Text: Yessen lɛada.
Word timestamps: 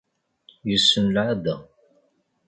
Yessen 0.69 1.05
lɛada. 1.15 1.55